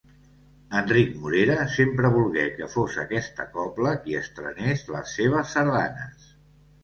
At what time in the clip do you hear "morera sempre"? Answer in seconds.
1.25-2.09